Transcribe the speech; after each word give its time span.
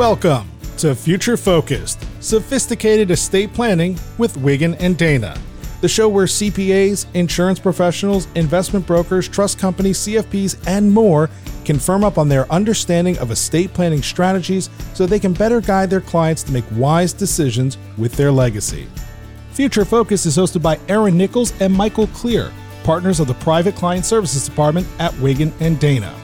Welcome 0.00 0.50
to 0.78 0.94
Future 0.94 1.36
Focused, 1.36 2.06
sophisticated 2.20 3.10
estate 3.10 3.52
planning 3.52 3.98
with 4.16 4.34
Wiggin 4.38 4.74
and 4.76 4.96
Dana, 4.96 5.36
the 5.82 5.90
show 5.90 6.08
where 6.08 6.24
CPAs, 6.24 7.04
insurance 7.12 7.58
professionals, 7.58 8.26
investment 8.34 8.86
brokers, 8.86 9.28
trust 9.28 9.58
companies, 9.58 9.98
CFPs, 9.98 10.66
and 10.66 10.90
more 10.90 11.28
can 11.66 11.78
firm 11.78 12.02
up 12.02 12.16
on 12.16 12.30
their 12.30 12.50
understanding 12.50 13.18
of 13.18 13.30
estate 13.30 13.74
planning 13.74 14.00
strategies 14.00 14.70
so 14.94 15.04
they 15.04 15.20
can 15.20 15.34
better 15.34 15.60
guide 15.60 15.90
their 15.90 16.00
clients 16.00 16.42
to 16.44 16.52
make 16.52 16.64
wise 16.72 17.12
decisions 17.12 17.76
with 17.98 18.12
their 18.12 18.32
legacy. 18.32 18.88
Future 19.52 19.84
Focus 19.84 20.24
is 20.24 20.38
hosted 20.38 20.62
by 20.62 20.80
Erin 20.88 21.18
Nicholls 21.18 21.52
and 21.60 21.74
Michael 21.74 22.06
Clear, 22.06 22.50
partners 22.84 23.20
of 23.20 23.26
the 23.26 23.34
Private 23.34 23.74
Client 23.74 24.06
Services 24.06 24.48
Department 24.48 24.86
at 24.98 25.12
Wiggin 25.20 25.52
and 25.60 25.78
Dana. 25.78 26.14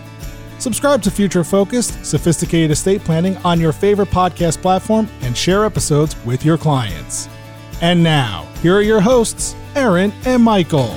Subscribe 0.58 1.02
to 1.02 1.10
Future 1.10 1.44
Focused, 1.44 2.02
Sophisticated 2.04 2.70
Estate 2.70 3.02
Planning 3.02 3.36
on 3.38 3.60
your 3.60 3.72
favorite 3.72 4.08
podcast 4.08 4.62
platform 4.62 5.06
and 5.20 5.36
share 5.36 5.64
episodes 5.66 6.16
with 6.24 6.44
your 6.44 6.56
clients. 6.56 7.28
And 7.82 8.02
now, 8.02 8.48
here 8.62 8.74
are 8.74 8.82
your 8.82 9.02
hosts, 9.02 9.54
Erin 9.74 10.12
and 10.24 10.42
Michael. 10.42 10.88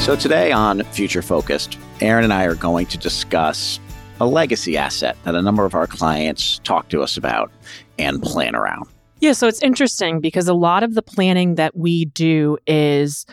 So, 0.00 0.14
today 0.14 0.52
on 0.52 0.82
Future 0.84 1.22
Focused, 1.22 1.78
Erin 2.00 2.24
and 2.24 2.32
I 2.32 2.44
are 2.44 2.54
going 2.54 2.86
to 2.86 2.98
discuss 2.98 3.80
a 4.20 4.26
legacy 4.26 4.76
asset 4.76 5.16
that 5.24 5.34
a 5.34 5.40
number 5.40 5.64
of 5.64 5.74
our 5.74 5.86
clients 5.86 6.60
talk 6.62 6.90
to 6.90 7.02
us 7.02 7.16
about 7.16 7.50
and 7.98 8.22
plan 8.22 8.54
around. 8.54 8.86
Yeah, 9.20 9.32
so 9.32 9.48
it's 9.48 9.62
interesting 9.62 10.20
because 10.20 10.46
a 10.46 10.54
lot 10.54 10.82
of 10.82 10.94
the 10.94 11.00
planning 11.00 11.54
that 11.54 11.74
we 11.74 12.04
do 12.04 12.58
is 12.66 13.24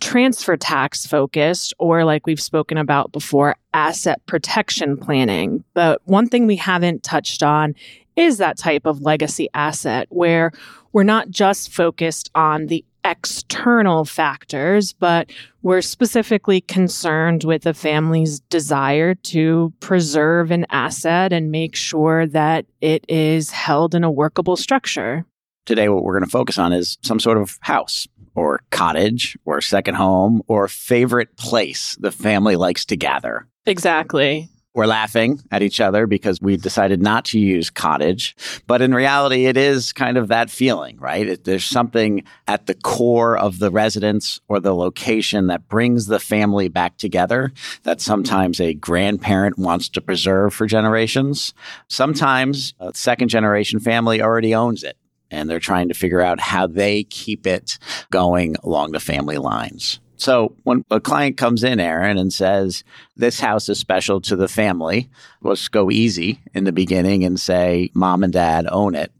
transfer 0.00 0.56
tax 0.56 1.06
focused, 1.06 1.74
or 1.78 2.04
like 2.04 2.26
we've 2.26 2.40
spoken 2.40 2.78
about 2.78 3.12
before, 3.12 3.56
asset 3.74 4.24
protection 4.26 4.96
planning. 4.96 5.64
But 5.74 6.00
one 6.04 6.28
thing 6.28 6.46
we 6.46 6.56
haven't 6.56 7.02
touched 7.02 7.42
on 7.42 7.74
is 8.16 8.38
that 8.38 8.58
type 8.58 8.86
of 8.86 9.02
legacy 9.02 9.48
asset 9.54 10.06
where 10.10 10.52
we're 10.92 11.02
not 11.02 11.30
just 11.30 11.72
focused 11.72 12.30
on 12.34 12.66
the 12.66 12.84
external 13.04 14.04
factors, 14.04 14.92
but 14.94 15.30
we're 15.62 15.82
specifically 15.82 16.60
concerned 16.60 17.44
with 17.44 17.62
the 17.62 17.74
family's 17.74 18.40
desire 18.40 19.14
to 19.14 19.72
preserve 19.80 20.50
an 20.50 20.66
asset 20.70 21.32
and 21.32 21.50
make 21.50 21.76
sure 21.76 22.26
that 22.26 22.66
it 22.80 23.04
is 23.08 23.50
held 23.50 23.94
in 23.94 24.02
a 24.02 24.10
workable 24.10 24.56
structure. 24.56 25.24
Today, 25.66 25.88
what 25.88 26.02
we're 26.02 26.14
going 26.14 26.24
to 26.24 26.30
focus 26.30 26.58
on 26.58 26.72
is 26.72 26.98
some 27.02 27.20
sort 27.20 27.38
of 27.38 27.58
house 27.60 28.06
or 28.36 28.60
cottage 28.70 29.36
or 29.44 29.60
second 29.60 29.94
home 29.94 30.42
or 30.46 30.68
favorite 30.68 31.36
place 31.36 31.96
the 32.00 32.12
family 32.12 32.56
likes 32.56 32.84
to 32.84 32.96
gather. 32.96 33.48
Exactly. 33.64 34.48
We're 34.76 34.84
laughing 34.84 35.40
at 35.50 35.62
each 35.62 35.80
other 35.80 36.06
because 36.06 36.38
we 36.42 36.58
decided 36.58 37.00
not 37.00 37.24
to 37.26 37.38
use 37.38 37.70
cottage. 37.70 38.36
But 38.66 38.82
in 38.82 38.94
reality, 38.94 39.46
it 39.46 39.56
is 39.56 39.90
kind 39.94 40.18
of 40.18 40.28
that 40.28 40.50
feeling, 40.50 40.98
right? 40.98 41.26
It, 41.26 41.44
there's 41.44 41.64
something 41.64 42.24
at 42.46 42.66
the 42.66 42.74
core 42.74 43.38
of 43.38 43.58
the 43.58 43.70
residence 43.70 44.38
or 44.48 44.60
the 44.60 44.74
location 44.74 45.46
that 45.46 45.66
brings 45.66 46.08
the 46.08 46.20
family 46.20 46.68
back 46.68 46.98
together 46.98 47.54
that 47.84 48.02
sometimes 48.02 48.60
a 48.60 48.74
grandparent 48.74 49.56
wants 49.56 49.88
to 49.88 50.02
preserve 50.02 50.52
for 50.52 50.66
generations. 50.66 51.54
Sometimes 51.88 52.74
a 52.78 52.92
second 52.92 53.28
generation 53.28 53.80
family 53.80 54.20
already 54.20 54.54
owns 54.54 54.84
it 54.84 54.98
and 55.30 55.48
they're 55.48 55.60
trying 55.60 55.88
to 55.88 55.94
figure 55.94 56.20
out 56.20 56.40
how 56.40 56.66
they 56.66 57.04
keep 57.04 57.46
it 57.46 57.78
going 58.10 58.56
along 58.62 58.92
the 58.92 59.00
family 59.00 59.38
lines. 59.38 60.00
So 60.18 60.56
when 60.62 60.82
a 60.90 61.00
client 61.00 61.36
comes 61.36 61.62
in, 61.62 61.78
Erin, 61.78 62.16
and 62.16 62.32
says, 62.32 62.84
This 63.16 63.40
house 63.40 63.68
is 63.68 63.78
special 63.78 64.20
to 64.22 64.36
the 64.36 64.48
family, 64.48 65.10
let's 65.42 65.68
go 65.68 65.90
easy 65.90 66.40
in 66.54 66.64
the 66.64 66.72
beginning 66.72 67.24
and 67.24 67.38
say, 67.38 67.90
Mom 67.94 68.24
and 68.24 68.32
dad 68.32 68.66
own 68.70 68.94
it, 68.94 69.12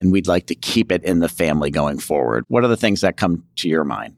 and 0.00 0.12
we'd 0.12 0.26
like 0.26 0.46
to 0.46 0.54
keep 0.54 0.92
it 0.92 1.02
in 1.04 1.20
the 1.20 1.28
family 1.28 1.70
going 1.70 1.98
forward. 1.98 2.44
What 2.48 2.64
are 2.64 2.68
the 2.68 2.76
things 2.76 3.00
that 3.00 3.16
come 3.16 3.44
to 3.56 3.68
your 3.68 3.84
mind? 3.84 4.16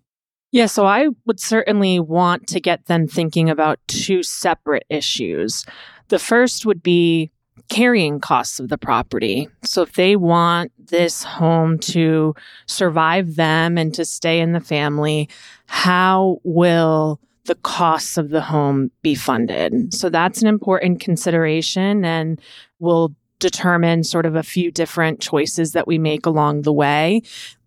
Yeah, 0.51 0.67
so 0.67 0.87
I 0.87 1.09
would 1.27 1.41
certainly 1.41 1.99
want 1.99 2.47
to 2.49 2.61
get 2.61 2.87
them 2.87 3.09
thinking 3.09 3.51
about 3.51 3.81
two 3.89 4.23
separate 4.23 4.85
issues. 4.89 5.67
The 6.09 6.19
first 6.19 6.65
would 6.65 6.83
be 6.83 7.33
carrying 7.69 8.21
costs 8.21 8.61
of 8.61 8.69
the 8.69 8.79
property. 8.79 9.49
So 9.63 9.83
if 9.83 9.93
they 9.95 10.17
want 10.17 10.73
this 10.79 11.23
home 11.23 11.79
to 11.81 12.35
survive 12.67 13.37
them 13.37 13.79
and 13.79 13.95
to 13.95 14.05
stay 14.05 14.41
in 14.41 14.53
the 14.53 14.61
family, 14.61 15.29
how 15.67 16.41
will 16.45 17.21
the 17.45 17.55
costs 17.57 18.17
of 18.17 18.31
the 18.31 18.41
home 18.41 18.91
be 19.03 19.15
funded? 19.15 19.95
So 19.95 20.09
that's 20.09 20.43
an 20.43 20.49
important 20.49 21.01
consideration 21.01 22.05
and 22.05 22.41
will 22.79 23.15
determine 23.39 24.05
sort 24.05 24.27
of 24.27 24.35
a 24.35 24.43
few 24.43 24.71
different 24.71 25.21
choices 25.21 25.73
that 25.73 25.87
we 25.87 25.99
make 25.99 26.27
along 26.27 26.63
the 26.63 26.73
way. 26.73 27.23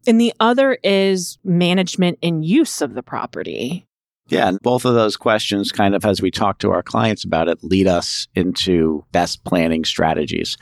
And 0.08 0.20
the 0.20 0.34
other 0.40 0.78
is 0.84 1.38
management 1.44 2.20
and 2.24 2.44
use 2.44 2.82
of 2.82 2.94
the 2.94 3.04
property. 3.04 3.87
Yeah, 4.30 4.50
and 4.50 4.60
both 4.62 4.84
of 4.84 4.94
those 4.94 5.16
questions, 5.16 5.72
kind 5.72 5.96
of 5.96 6.04
as 6.04 6.22
we 6.22 6.32
talk 6.32 6.60
to 6.60 6.72
our 6.72 6.84
clients 6.84 7.24
about 7.24 7.48
it, 7.48 7.64
lead 7.64 7.88
us 7.88 8.28
into 8.36 9.06
best 9.12 9.44
planning 9.46 9.86
strategies. 9.86 10.58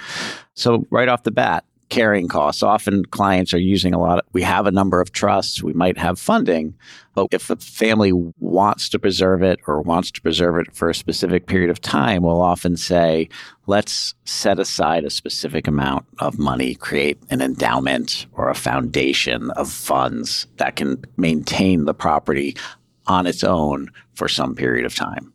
So, 0.54 0.86
right 0.92 1.10
off 1.10 1.24
the 1.24 1.32
bat, 1.32 1.66
carrying 1.90 2.28
costs. 2.28 2.64
Often 2.64 3.06
clients 3.06 3.54
are 3.54 3.60
using 3.60 3.94
a 3.94 4.00
lot 4.00 4.20
of, 4.20 4.26
we 4.34 4.42
have 4.42 4.66
a 4.66 4.72
number 4.72 5.02
of 5.02 5.12
trusts, 5.12 5.62
we 5.62 5.74
might 5.74 5.98
have 5.98 6.20
funding, 6.20 6.74
but 7.14 7.28
if 7.32 7.48
the 7.48 7.56
family 7.56 8.12
wants 8.40 8.90
to 8.90 9.00
preserve 9.00 9.42
it 9.44 9.60
or 9.68 9.82
wants 9.82 10.12
to 10.12 10.22
preserve 10.22 10.58
it 10.58 10.76
for 10.76 10.90
a 10.90 10.96
specific 10.96 11.48
period 11.48 11.70
of 11.70 11.82
time, 11.82 12.24
we'll 12.24 12.42
often 12.42 12.76
say, 12.76 13.30
let's 13.68 14.14
set 14.26 14.60
aside 14.60 15.06
a 15.06 15.10
specific 15.10 15.68
amount 15.68 16.06
of 16.20 16.40
money, 16.40 16.76
create 16.76 17.22
an 17.30 17.42
endowment 17.42 18.26
or 18.34 18.50
a 18.50 18.56
foundation 18.56 19.52
of 19.52 19.72
funds 19.72 20.48
that 20.58 20.76
can 20.76 21.04
maintain 21.18 21.86
the 21.86 21.94
property 21.94 22.56
on 23.08 23.28
its 23.28 23.44
own 23.44 23.90
for 24.14 24.28
some 24.28 24.56
period 24.56 24.86
of 24.86 24.96
time. 24.96 25.34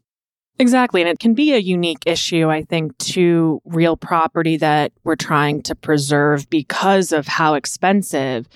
Exactly. 0.59 1.01
And 1.01 1.09
it 1.09 1.19
can 1.19 1.33
be 1.33 1.55
a 1.55 1.59
unique 1.59 2.03
issue, 2.05 2.51
I 2.51 2.65
think, 2.65 2.97
to 2.99 3.63
real 3.65 3.97
property 3.97 4.59
that 4.59 4.93
we're 5.05 5.17
trying 5.17 5.63
to 5.63 5.75
preserve 5.75 6.51
because 6.51 7.13
of 7.13 7.27
how 7.27 7.55
expensive 7.55 8.47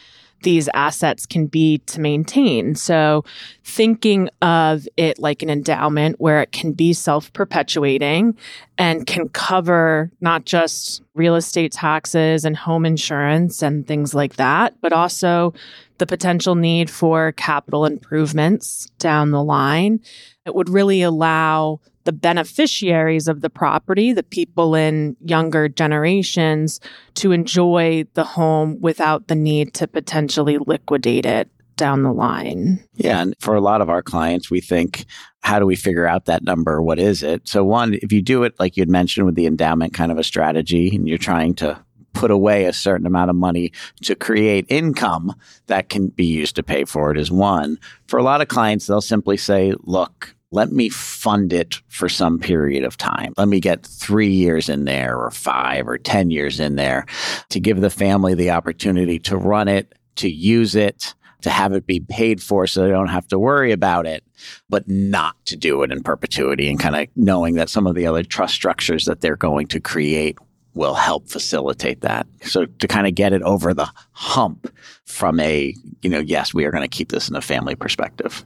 these 0.45 0.69
assets 0.75 1.27
can 1.27 1.47
be 1.47 1.79
to 1.79 2.01
maintain. 2.01 2.75
So, 2.77 3.25
thinking 3.65 4.31
of 4.41 4.87
it 4.97 5.19
like 5.19 5.43
an 5.43 5.51
endowment 5.51 6.21
where 6.21 6.41
it 6.41 6.53
can 6.53 6.73
be 6.73 6.93
self 6.93 7.33
perpetuating 7.33 8.37
and 8.79 9.07
can 9.07 9.29
cover 9.31 10.11
not 10.21 10.45
just 10.45 11.03
real 11.15 11.35
estate 11.35 11.73
taxes 11.73 12.45
and 12.45 12.57
home 12.57 12.87
insurance 12.87 13.63
and 13.63 13.87
things 13.87 14.15
like 14.15 14.37
that, 14.37 14.75
but 14.81 14.93
also 14.93 15.53
the 15.99 16.07
potential 16.07 16.55
need 16.55 16.91
for 16.91 17.33
capital 17.33 17.85
improvements 17.85 18.87
down 18.99 19.31
the 19.31 19.43
line. 19.43 20.01
It 20.47 20.55
would 20.55 20.69
really 20.69 21.03
allow 21.03 21.81
the 22.05 22.13
beneficiaries 22.13 23.29
of 23.29 23.41
the 23.41 23.51
property, 23.51 24.13
the 24.13 24.23
people 24.23 24.75
in 24.75 25.17
younger 25.25 25.69
generations, 25.69 26.81
to 27.15 27.33
enjoy 27.33 28.07
the 28.15 28.25
home 28.25 28.81
without 28.81 29.29
the 29.29 29.35
need 29.35 29.75
to 29.75 29.87
potentially 29.87 30.59
liquidate 30.59 31.27
it 31.27 31.51
down 31.77 32.03
the 32.03 32.13
line. 32.13 32.83
Yeah. 32.95 33.21
And 33.21 33.35
for 33.41 33.55
a 33.55 33.61
lot 33.61 33.81
of 33.81 33.91
our 33.91 34.03
clients, 34.03 34.51
we 34.51 34.61
think, 34.61 35.07
how 35.41 35.59
do 35.59 35.67
we 35.67 35.77
figure 35.77 36.07
out 36.07 36.27
that 36.27 36.45
number? 36.45 36.81
What 36.81 36.99
is 36.99 37.23
it? 37.23 37.49
So, 37.49 37.65
one, 37.65 37.95
if 37.95 38.13
you 38.13 38.23
do 38.23 38.45
it 38.45 38.55
like 38.59 38.77
you 38.77 38.83
had 38.83 38.89
mentioned 38.89 39.27
with 39.27 39.35
the 39.35 39.47
endowment 39.47 39.93
kind 39.93 40.13
of 40.13 40.19
a 40.19 40.25
strategy, 40.25 40.95
and 40.95 41.09
you're 41.09 41.19
trying 41.19 41.55
to 41.57 41.83
put 42.13 42.31
away 42.31 42.65
a 42.65 42.73
certain 42.73 43.07
amount 43.07 43.29
of 43.29 43.37
money 43.37 43.73
to 44.03 44.15
create 44.15 44.65
income 44.69 45.35
that 45.67 45.89
can 45.89 46.09
be 46.09 46.25
used 46.25 46.55
to 46.57 46.63
pay 46.63 46.85
for 46.85 47.11
it 47.11 47.19
is 47.19 47.31
one. 47.31 47.77
For 48.07 48.19
a 48.19 48.23
lot 48.23 48.41
of 48.41 48.49
clients, 48.49 48.87
they'll 48.87 49.01
simply 49.01 49.37
say, 49.37 49.75
look, 49.83 50.34
let 50.55 50.71
me 50.71 50.89
fund 50.89 51.53
it 51.53 51.81
for 51.89 52.09
some 52.09 52.39
period 52.39 52.85
of 52.85 52.97
time. 52.97 53.35
Let 53.37 53.49
me 53.49 53.59
get 53.59 53.85
three 53.85 54.31
years 54.31 54.69
in 54.69 54.85
there 54.85 55.19
or 55.19 55.33
five 55.33 55.89
or 55.89 55.99
10 55.99 56.31
years 56.31 56.61
in 56.61 56.77
there 56.77 57.07
to 57.49 57.59
give 57.59 57.81
the 57.81 57.91
family 57.91 58.35
the 58.35 58.53
opportunity 58.53 59.19
to 59.19 59.37
run 59.37 59.67
it, 59.67 59.95
to 60.17 60.31
use 60.31 60.77
it, 60.77 61.15
to 61.43 61.51
have 61.51 61.73
it 61.73 61.87
be 61.87 61.99
paid 61.99 62.41
for 62.41 62.69
so 62.69 62.83
they 62.83 62.91
don't 62.91 63.09
have 63.09 63.27
to 63.29 63.39
worry 63.39 63.73
about 63.73 64.07
it, 64.07 64.23
but 64.69 64.89
not 64.89 65.35
to 65.47 65.57
do 65.57 65.83
it 65.83 65.91
in 65.91 66.05
perpetuity 66.05 66.71
and 66.71 66.79
kind 66.79 66.95
of 66.95 67.09
knowing 67.17 67.57
that 67.57 67.69
some 67.69 67.89
of 67.89 67.97
the 67.97 68.07
other 68.07 68.23
trust 68.23 68.55
structures 68.55 69.07
that 69.07 69.21
they're 69.21 69.37
going 69.37 69.67
to 69.67 69.81
create 69.81 70.39
will 70.75 70.95
help 70.95 71.29
facilitate 71.29 72.01
that. 72.03 72.29
So 72.43 72.67
to 72.67 72.87
kind 72.87 73.09
of 73.09 73.17
get 73.17 73.33
it 73.33 73.43
over 73.43 73.75
the 73.75 73.91
hump 74.13 74.73
from 75.05 75.41
a, 75.41 75.75
you 76.03 76.11
know, 76.11 76.21
yes, 76.21 76.55
we 76.55 76.65
are 76.65 76.71
going 76.71 76.89
to 76.89 76.97
keep 76.97 77.11
this 77.11 77.29
in 77.29 77.35
a 77.35 77.43
family 77.43 77.75
perspective. 77.75 78.45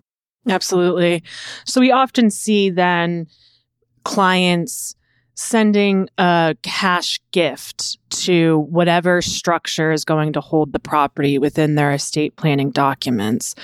Absolutely. 0.49 1.23
So 1.65 1.81
we 1.81 1.91
often 1.91 2.31
see 2.31 2.71
then 2.71 3.27
clients 4.05 4.95
sending 5.35 6.09
a 6.19 6.57
cash 6.63 7.21
gift 7.31 7.97
to 8.11 8.59
whatever 8.71 9.23
structure 9.23 9.93
is 9.93 10.05
going 10.05 10.33
to 10.33 10.41
hold 10.41 10.73
the 10.73 10.81
property 10.81 11.39
within 11.39 11.77
their 11.77 11.93
estate 11.93 12.35
planning 12.35 12.71
documents. 12.73 13.55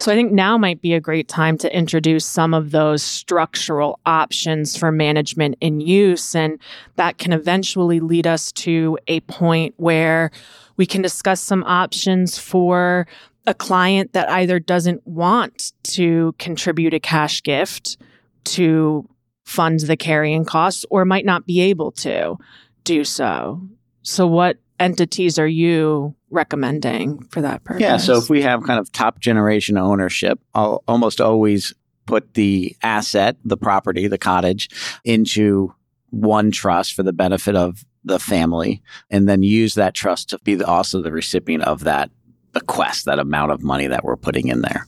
So 0.00 0.10
I 0.10 0.16
think 0.16 0.32
now 0.32 0.58
might 0.58 0.80
be 0.80 0.92
a 0.92 1.00
great 1.00 1.28
time 1.28 1.56
to 1.58 1.72
introduce 1.76 2.26
some 2.26 2.52
of 2.52 2.72
those 2.72 3.04
structural 3.04 4.00
options 4.06 4.76
for 4.76 4.90
management 4.90 5.54
and 5.62 5.80
use. 5.80 6.34
And 6.34 6.58
that 6.96 7.18
can 7.18 7.32
eventually 7.32 8.00
lead 8.00 8.26
us 8.26 8.50
to 8.52 8.98
a 9.06 9.20
point 9.20 9.74
where 9.76 10.32
we 10.78 10.86
can 10.86 11.00
discuss 11.00 11.40
some 11.40 11.62
options 11.62 12.38
for 12.38 13.06
a 13.46 13.54
client 13.54 14.12
that 14.12 14.28
either 14.30 14.58
doesn't 14.58 15.06
want 15.06 15.72
to 15.82 16.34
contribute 16.38 16.94
a 16.94 17.00
cash 17.00 17.42
gift 17.42 17.96
to 18.44 19.08
fund 19.44 19.80
the 19.80 19.96
carrying 19.96 20.44
costs 20.44 20.84
or 20.90 21.04
might 21.04 21.24
not 21.24 21.46
be 21.46 21.60
able 21.60 21.90
to 21.90 22.36
do 22.84 23.04
so. 23.04 23.60
So, 24.02 24.26
what 24.26 24.58
entities 24.78 25.38
are 25.38 25.46
you 25.46 26.14
recommending 26.30 27.22
for 27.24 27.42
that 27.42 27.64
purpose? 27.64 27.82
Yeah, 27.82 27.96
so 27.96 28.16
if 28.16 28.30
we 28.30 28.42
have 28.42 28.62
kind 28.64 28.78
of 28.78 28.90
top 28.92 29.20
generation 29.20 29.76
ownership, 29.76 30.38
I'll 30.54 30.82
almost 30.86 31.20
always 31.20 31.74
put 32.06 32.34
the 32.34 32.76
asset, 32.82 33.36
the 33.44 33.56
property, 33.56 34.06
the 34.08 34.18
cottage 34.18 34.68
into 35.04 35.74
one 36.10 36.50
trust 36.50 36.94
for 36.94 37.02
the 37.02 37.12
benefit 37.12 37.54
of 37.54 37.84
the 38.04 38.18
family 38.18 38.82
and 39.10 39.28
then 39.28 39.42
use 39.42 39.74
that 39.74 39.94
trust 39.94 40.30
to 40.30 40.38
be 40.40 40.54
the, 40.54 40.66
also 40.66 41.02
the 41.02 41.12
recipient 41.12 41.64
of 41.64 41.84
that 41.84 42.10
bequest, 42.52 43.04
that 43.06 43.18
amount 43.18 43.52
of 43.52 43.62
money 43.62 43.86
that 43.86 44.04
we're 44.04 44.16
putting 44.16 44.48
in 44.48 44.62
there. 44.62 44.86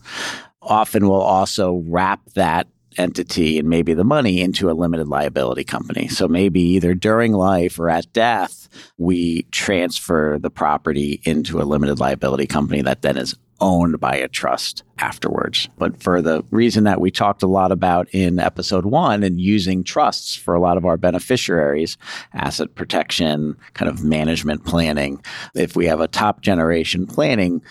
Often 0.60 1.08
we'll 1.08 1.20
also 1.20 1.82
wrap 1.86 2.20
that 2.34 2.68
entity 2.98 3.58
and 3.58 3.68
maybe 3.68 3.94
the 3.94 4.04
money 4.04 4.40
into 4.40 4.70
a 4.70 4.74
limited 4.74 5.08
liability 5.08 5.64
company. 5.64 6.08
So 6.08 6.28
maybe 6.28 6.60
either 6.60 6.94
during 6.94 7.32
life 7.32 7.78
or 7.78 7.88
at 7.88 8.12
death, 8.12 8.68
we 8.98 9.42
transfer 9.44 10.38
the 10.40 10.50
property 10.50 11.20
into 11.24 11.60
a 11.60 11.64
limited 11.64 11.98
liability 11.98 12.46
company 12.46 12.82
that 12.82 13.02
then 13.02 13.16
is 13.16 13.34
owned 13.62 14.00
by 14.00 14.16
a 14.16 14.28
trust 14.28 14.82
afterwards. 14.98 15.68
But 15.78 16.02
for 16.02 16.20
the 16.20 16.44
reason 16.50 16.84
that 16.84 17.00
we 17.00 17.10
talked 17.10 17.42
a 17.42 17.46
lot 17.46 17.72
about 17.72 18.08
in 18.12 18.38
episode 18.38 18.84
one 18.84 19.22
and 19.22 19.40
using 19.40 19.84
trusts 19.84 20.34
for 20.34 20.54
a 20.54 20.60
lot 20.60 20.76
of 20.76 20.84
our 20.84 20.98
beneficiaries, 20.98 21.96
asset 22.34 22.74
protection, 22.74 23.56
kind 23.72 23.88
of 23.88 24.04
management 24.04 24.66
planning, 24.66 25.22
if 25.54 25.76
we 25.76 25.86
have 25.86 26.00
a 26.00 26.08
top 26.08 26.42
generation 26.42 27.06
planning, 27.06 27.62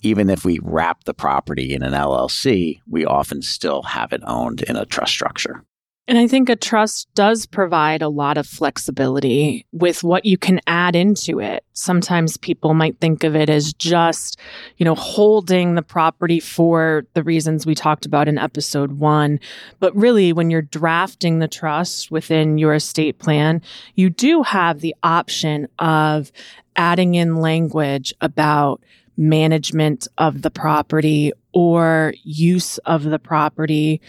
even 0.00 0.30
if 0.30 0.44
we 0.44 0.58
wrap 0.62 1.04
the 1.04 1.14
property 1.14 1.74
in 1.74 1.82
an 1.82 1.92
LLC, 1.92 2.80
we 2.88 3.04
often 3.04 3.42
still 3.42 3.82
have 3.82 4.12
it 4.12 4.22
owned 4.26 4.62
in 4.62 4.76
a 4.76 4.86
trust 4.86 5.12
structure. 5.12 5.64
And 6.08 6.18
I 6.18 6.28
think 6.28 6.48
a 6.48 6.54
trust 6.54 7.08
does 7.16 7.46
provide 7.46 8.00
a 8.00 8.08
lot 8.08 8.38
of 8.38 8.46
flexibility 8.46 9.66
with 9.72 10.04
what 10.04 10.24
you 10.24 10.38
can 10.38 10.60
add 10.68 10.94
into 10.94 11.40
it. 11.40 11.64
Sometimes 11.72 12.36
people 12.36 12.74
might 12.74 13.00
think 13.00 13.24
of 13.24 13.34
it 13.34 13.50
as 13.50 13.72
just, 13.72 14.38
you 14.76 14.84
know, 14.84 14.94
holding 14.94 15.74
the 15.74 15.82
property 15.82 16.38
for 16.38 17.04
the 17.14 17.24
reasons 17.24 17.66
we 17.66 17.74
talked 17.74 18.06
about 18.06 18.28
in 18.28 18.38
episode 18.38 18.92
one. 18.92 19.40
But 19.80 19.96
really, 19.96 20.32
when 20.32 20.48
you're 20.48 20.62
drafting 20.62 21.40
the 21.40 21.48
trust 21.48 22.12
within 22.12 22.56
your 22.56 22.74
estate 22.74 23.18
plan, 23.18 23.60
you 23.96 24.08
do 24.08 24.44
have 24.44 24.80
the 24.80 24.94
option 25.02 25.66
of 25.80 26.30
adding 26.76 27.16
in 27.16 27.40
language 27.40 28.14
about 28.20 28.80
management 29.16 30.06
of 30.18 30.42
the 30.42 30.50
property 30.50 31.32
or 31.52 32.14
use 32.22 32.78
of 32.78 33.02
the 33.02 33.18
property, 33.18 34.00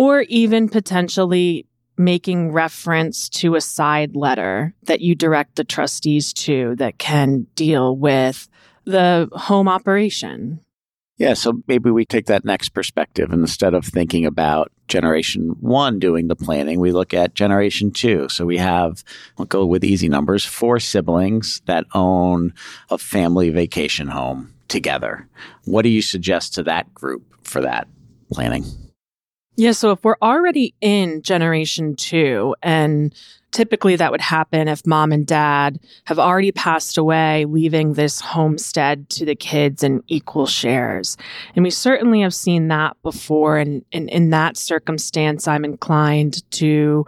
or 0.00 0.22
even 0.30 0.66
potentially 0.66 1.66
making 1.98 2.50
reference 2.52 3.28
to 3.28 3.54
a 3.54 3.60
side 3.60 4.16
letter 4.16 4.74
that 4.84 5.02
you 5.02 5.14
direct 5.14 5.56
the 5.56 5.62
trustees 5.62 6.32
to 6.32 6.74
that 6.76 6.96
can 6.96 7.46
deal 7.54 7.94
with 7.94 8.48
the 8.86 9.28
home 9.32 9.68
operation. 9.68 10.58
Yeah, 11.18 11.34
so 11.34 11.62
maybe 11.68 11.90
we 11.90 12.06
take 12.06 12.24
that 12.28 12.46
next 12.46 12.70
perspective. 12.70 13.30
Instead 13.30 13.74
of 13.74 13.84
thinking 13.84 14.24
about 14.24 14.72
generation 14.88 15.54
one 15.60 15.98
doing 15.98 16.28
the 16.28 16.36
planning, 16.36 16.80
we 16.80 16.92
look 16.92 17.12
at 17.12 17.34
generation 17.34 17.90
two. 17.90 18.26
So 18.30 18.46
we 18.46 18.56
have, 18.56 19.04
we'll 19.36 19.44
go 19.44 19.66
with 19.66 19.84
easy 19.84 20.08
numbers, 20.08 20.46
four 20.46 20.80
siblings 20.80 21.60
that 21.66 21.84
own 21.92 22.54
a 22.88 22.96
family 22.96 23.50
vacation 23.50 24.08
home 24.08 24.54
together. 24.68 25.28
What 25.66 25.82
do 25.82 25.90
you 25.90 26.00
suggest 26.00 26.54
to 26.54 26.62
that 26.62 26.94
group 26.94 27.22
for 27.44 27.60
that 27.60 27.86
planning? 28.32 28.64
Yeah, 29.60 29.72
so 29.72 29.90
if 29.90 30.02
we're 30.02 30.16
already 30.22 30.74
in 30.80 31.20
generation 31.20 31.94
two 31.94 32.56
and 32.62 33.14
typically 33.50 33.94
that 33.94 34.10
would 34.10 34.22
happen 34.22 34.68
if 34.68 34.86
mom 34.86 35.12
and 35.12 35.26
dad 35.26 35.78
have 36.06 36.18
already 36.18 36.50
passed 36.50 36.96
away, 36.96 37.44
leaving 37.44 37.92
this 37.92 38.22
homestead 38.22 39.10
to 39.10 39.26
the 39.26 39.34
kids 39.34 39.82
in 39.82 40.02
equal 40.08 40.46
shares. 40.46 41.18
And 41.54 41.62
we 41.62 41.68
certainly 41.68 42.22
have 42.22 42.32
seen 42.32 42.68
that 42.68 42.96
before. 43.02 43.58
And, 43.58 43.84
and 43.92 44.08
in 44.08 44.30
that 44.30 44.56
circumstance, 44.56 45.46
I'm 45.46 45.66
inclined 45.66 46.50
to 46.52 47.04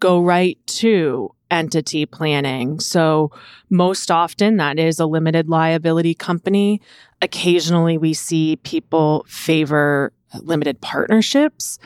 go 0.00 0.20
right 0.20 0.58
to 0.66 1.32
entity 1.52 2.04
planning. 2.04 2.80
So 2.80 3.30
most 3.70 4.10
often 4.10 4.56
that 4.56 4.76
is 4.76 4.98
a 4.98 5.06
limited 5.06 5.48
liability 5.48 6.14
company. 6.14 6.80
Occasionally 7.20 7.96
we 7.96 8.12
see 8.12 8.56
people 8.56 9.24
favor 9.28 10.12
limited 10.40 10.80
partnerships, 10.80 11.78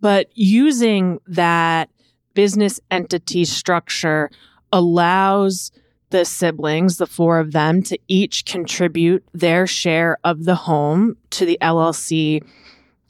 but 0.00 0.28
using 0.34 1.20
that 1.26 1.90
business 2.34 2.80
entity 2.90 3.44
structure 3.44 4.30
allows 4.72 5.70
the 6.10 6.24
siblings, 6.24 6.98
the 6.98 7.06
four 7.06 7.38
of 7.38 7.52
them, 7.52 7.82
to 7.82 7.98
each 8.06 8.44
contribute 8.44 9.24
their 9.32 9.66
share 9.66 10.18
of 10.24 10.44
the 10.44 10.54
home 10.54 11.16
to 11.30 11.46
the 11.46 11.58
LLC 11.60 12.44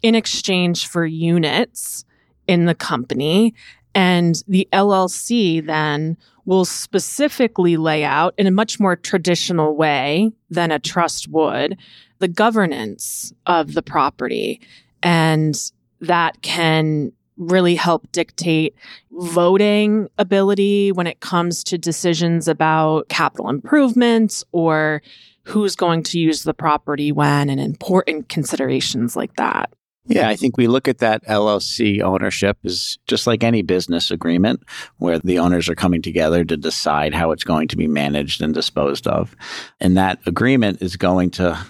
in 0.03 0.15
exchange 0.15 0.87
for 0.87 1.05
units 1.05 2.05
in 2.47 2.67
the 2.67 2.75
company. 2.75 3.55
And 3.95 4.43
the 4.49 4.69
LLC 4.73 5.65
then 5.65 6.17
will 6.45 6.65
specifically 6.65 7.77
lay 7.77 8.05
out 8.05 8.35
in 8.39 8.47
a 8.47 8.51
much 8.51 8.81
more 8.81 8.97
traditional 8.97 9.77
way 9.77 10.33
than 10.51 10.71
a 10.71 10.79
trust 10.79 11.29
would 11.29 11.77
the 12.19 12.29
governance 12.29 13.33
of 13.47 13.75
the 13.75 13.83
property. 13.83 14.61
And 15.03 15.57
that 16.01 16.43
can 16.43 17.13
really 17.37 17.75
help 17.75 18.11
dictate 18.13 18.75
voting 19.11 20.09
ability 20.19 20.93
when 20.93 21.07
it 21.07 21.21
comes 21.21 21.65
to 21.65 21.79
decisions 21.79 22.49
about 22.49 23.09
capital 23.09 23.49
improvements 23.49 24.45
or 24.53 25.03
who's 25.45 25.75
going 25.75 26.03
to 26.05 26.19
use 26.19 26.45
the 26.45 26.55
property 26.55 27.11
when 27.11 27.51
and 27.51 27.61
important 27.61 28.29
considerations 28.29 29.17
like 29.17 29.35
that. 29.37 29.73
Yeah, 30.07 30.29
I 30.29 30.35
think 30.35 30.57
we 30.57 30.67
look 30.67 30.89
at 30.89 30.99
that 30.99 31.25
LLC 31.27 32.03
ownership 32.03 32.59
as 32.65 32.99
just 33.07 33.29
like 33.29 33.45
any 33.45 33.63
business 33.63 34.11
agreement 34.11 34.65
where 34.99 35.21
the 35.21 35.39
owners 35.39 35.69
are 35.69 35.77
coming 35.77 36.03
together 36.03 36.45
to 36.45 36.57
decide 36.57 37.15
how 37.15 37.31
it's 37.31 37.45
going 37.45 37.69
to 37.69 37.77
be 37.77 37.87
managed 37.87 38.43
and 38.43 38.53
disposed 38.53 39.07
of. 39.07 39.37
And 39.79 39.97
that 39.97 40.19
agreement 40.27 40.83
is 40.83 40.97
going 40.97 41.31
to 41.33 41.65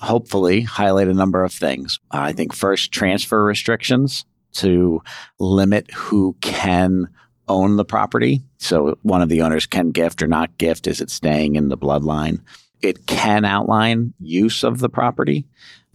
hopefully 0.00 0.62
highlight 0.62 1.08
a 1.08 1.14
number 1.14 1.44
of 1.44 1.52
things. 1.52 1.98
I 2.10 2.32
think 2.32 2.54
first, 2.54 2.92
transfer 2.92 3.44
restrictions 3.44 4.24
to 4.52 5.02
limit 5.38 5.90
who 5.92 6.36
can 6.40 7.08
own 7.48 7.76
the 7.76 7.84
property. 7.84 8.42
So 8.58 8.98
one 9.02 9.22
of 9.22 9.28
the 9.28 9.42
owners 9.42 9.66
can 9.66 9.90
gift 9.90 10.22
or 10.22 10.26
not 10.26 10.58
gift. 10.58 10.86
Is 10.86 11.00
it 11.00 11.10
staying 11.10 11.56
in 11.56 11.68
the 11.68 11.78
bloodline? 11.78 12.40
It 12.82 13.06
can 13.06 13.44
outline 13.44 14.14
use 14.18 14.64
of 14.64 14.78
the 14.80 14.88
property 14.88 15.46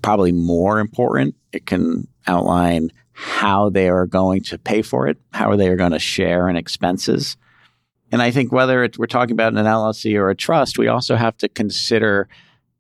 probably 0.02 0.32
more 0.32 0.80
important, 0.80 1.36
it 1.52 1.66
can 1.66 2.08
outline 2.28 2.92
how 3.14 3.70
they 3.70 3.90
are 3.90 4.06
going 4.06 4.42
to 4.42 4.58
pay 4.58 4.82
for 4.82 5.08
it, 5.08 5.18
how 5.32 5.56
they 5.56 5.68
are 5.68 5.76
going 5.76 5.92
to 5.92 6.00
share 6.00 6.50
in 6.50 6.56
expenses. 6.56 7.38
And 8.12 8.22
I 8.22 8.32
think 8.32 8.52
whether 8.52 8.90
we're 8.98 9.06
talking 9.06 9.34
about 9.34 9.54
an 9.54 9.66
LLC 9.66 10.18
or 10.18 10.30
a 10.30 10.36
trust, 10.36 10.78
we 10.78 10.88
also 10.88 11.16
have 11.16 11.38
to 11.38 11.50
consider 11.50 12.28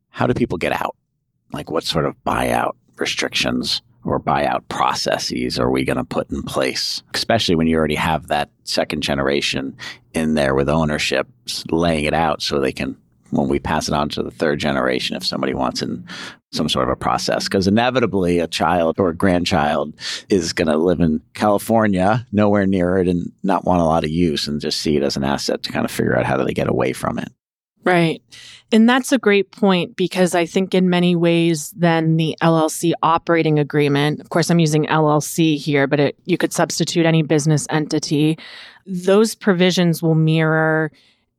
how 0.09 0.27
do 0.27 0.33
people 0.33 0.57
get 0.57 0.73
out? 0.73 0.95
Like 1.53 1.70
what 1.70 1.84
sort 1.84 2.05
of 2.05 2.15
buyout 2.25 2.74
restrictions 2.98 3.81
or 4.03 4.20
buyout 4.20 4.67
processes 4.67 5.60
are 5.60 5.70
we 5.70 5.84
going 5.84 5.98
to 5.98 6.03
put 6.03 6.31
in 6.31 6.43
place, 6.43 7.03
especially 7.13 7.55
when 7.55 7.67
you 7.67 7.77
already 7.77 7.96
have 7.96 8.27
that 8.27 8.50
second 8.63 9.01
generation 9.01 9.75
in 10.13 10.34
there 10.34 10.55
with 10.55 10.70
ownership, 10.70 11.27
laying 11.70 12.05
it 12.05 12.13
out 12.13 12.41
so 12.41 12.60
they 12.60 12.72
can 12.72 12.98
when 13.31 13.48
we 13.48 13.60
pass 13.60 13.88
it 13.88 13.93
on 13.93 14.10
to 14.10 14.22
the 14.22 14.31
third 14.31 14.60
generation 14.60 15.15
if 15.15 15.25
somebody 15.25 15.53
wants 15.53 15.81
in 15.81 16.05
some 16.51 16.67
sort 16.67 16.84
of 16.84 16.91
a 16.91 16.98
process 16.98 17.46
because 17.46 17.67
inevitably 17.67 18.39
a 18.39 18.48
child 18.48 19.00
or 19.00 19.10
a 19.10 19.15
grandchild 19.15 19.93
is 20.29 20.51
going 20.53 20.67
to 20.67 20.77
live 20.77 21.00
in 21.00 21.22
California, 21.34 22.27
nowhere 22.31 22.67
near 22.67 22.98
it, 22.98 23.08
and 23.08 23.31
not 23.41 23.63
want 23.63 23.81
a 23.81 23.86
lot 23.86 24.03
of 24.03 24.10
use 24.10 24.48
and 24.48 24.60
just 24.60 24.81
see 24.81 24.98
it 24.98 25.03
as 25.03 25.15
an 25.15 25.24
asset 25.24 25.63
to 25.63 25.72
kind 25.72 25.86
of 25.86 25.91
figure 25.91 26.17
out 26.17 26.25
how 26.25 26.36
do 26.36 26.43
they 26.43 26.53
get 26.53 26.67
away 26.67 26.91
from 26.91 27.17
it. 27.17 27.31
Right. 27.83 28.21
And 28.71 28.88
that's 28.88 29.11
a 29.11 29.17
great 29.17 29.51
point 29.51 29.95
because 29.95 30.35
I 30.35 30.45
think 30.45 30.75
in 30.75 30.89
many 30.89 31.15
ways, 31.15 31.71
then 31.71 32.15
the 32.17 32.38
LLC 32.41 32.93
operating 33.01 33.57
agreement, 33.57 34.21
of 34.21 34.29
course, 34.29 34.50
I'm 34.50 34.59
using 34.59 34.85
LLC 34.85 35.57
here, 35.57 35.88
but 35.88 36.00
it, 36.00 36.17
you 36.25 36.38
could 36.38 36.53
substitute 36.53 37.05
any 37.05 37.23
business 37.23 37.65
entity. 37.69 38.38
Those 38.85 39.33
provisions 39.33 40.03
will 40.03 40.15
mirror 40.15 40.91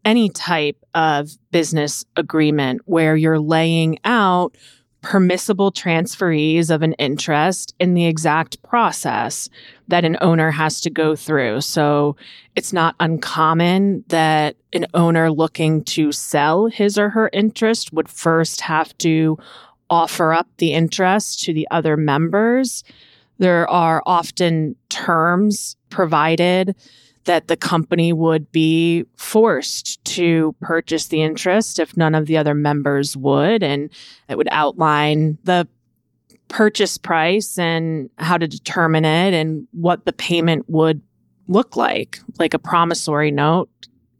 any 0.04 0.28
type 0.30 0.76
of 0.94 1.30
business 1.52 2.04
agreement 2.16 2.82
where 2.87 3.14
you're 3.14 3.38
laying 3.38 3.99
out 4.04 4.56
permissible 5.02 5.73
transferees 5.73 6.71
of 6.71 6.82
an 6.82 6.94
interest 6.94 7.75
in 7.78 7.94
the 7.94 8.06
exact 8.06 8.62
process 8.62 9.50
that 9.88 10.04
an 10.04 10.16
owner 10.21 10.50
has 10.50 10.80
to 10.80 10.90
go 10.90 11.14
through. 11.14 11.61
So 11.61 12.16
it's 12.56 12.73
not 12.73 12.94
uncommon 13.00 14.04
that 14.09 14.56
an 14.73 14.87
owner 14.94 15.30
looking 15.30 15.85
to 15.85 16.12
sell 16.12 16.66
his 16.66 16.97
or 16.97 17.11
her 17.11 17.28
interest 17.32 17.92
would 17.92 18.09
first 18.09 18.61
have 18.62 18.97
to 18.99 19.38
offer 19.90 20.32
up 20.32 20.49
the 20.56 20.73
interest 20.73 21.42
to 21.42 21.52
the 21.52 21.68
other 21.71 21.97
members. 21.97 22.85
There 23.38 23.68
are 23.68 24.02
often 24.06 24.76
terms 24.88 25.76
provided 25.90 26.76
that 27.25 27.49
the 27.49 27.57
company 27.57 28.12
would 28.12 28.50
be 28.52 29.05
forced 29.17 30.05
to 30.05 30.55
purchase 30.61 31.07
the 31.07 31.23
interest 31.23 31.79
if 31.79 31.97
none 31.97 32.14
of 32.14 32.26
the 32.26 32.37
other 32.37 32.55
members 32.55 33.17
would. 33.17 33.62
And 33.62 33.91
it 34.29 34.37
would 34.37 34.49
outline 34.50 35.38
the 35.45 35.69
purchase 36.49 36.99
price 36.99 37.59
and 37.59 38.11
how 38.19 38.37
to 38.38 38.47
determine 38.47 39.05
it 39.05 39.35
and 39.35 39.67
what 39.73 40.05
the 40.05 40.12
payment 40.12 40.69
would 40.69 41.00
look 41.49 41.76
like, 41.76 42.19
like 42.38 42.55
a 42.55 42.59
promissory 42.59 43.31
note 43.31 43.71